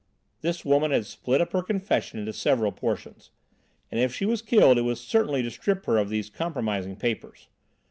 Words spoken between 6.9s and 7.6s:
papers.